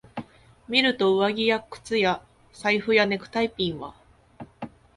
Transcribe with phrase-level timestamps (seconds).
[0.67, 3.93] 見ると、上着や靴や財布やネクタイピンは、